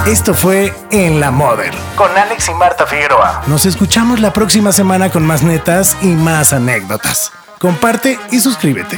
[0.07, 3.43] Esto fue En la Mother con Alex y Marta Figueroa.
[3.47, 7.31] Nos escuchamos la próxima semana con más netas y más anécdotas.
[7.59, 8.97] Comparte y suscríbete.